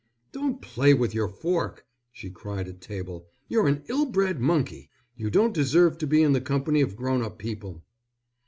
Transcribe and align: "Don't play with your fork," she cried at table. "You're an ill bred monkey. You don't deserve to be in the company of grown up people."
"Don't 0.31 0.63
play 0.63 0.95
with 0.95 1.13
your 1.13 1.27
fork," 1.27 1.85
she 2.11 2.31
cried 2.31 2.67
at 2.67 2.81
table. 2.81 3.27
"You're 3.47 3.67
an 3.67 3.83
ill 3.87 4.05
bred 4.07 4.39
monkey. 4.41 4.89
You 5.15 5.29
don't 5.29 5.53
deserve 5.53 5.99
to 5.99 6.07
be 6.07 6.23
in 6.23 6.33
the 6.33 6.41
company 6.41 6.81
of 6.81 6.95
grown 6.95 7.21
up 7.21 7.37
people." 7.37 7.83